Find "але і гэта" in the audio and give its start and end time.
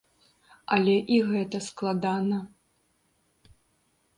0.77-1.57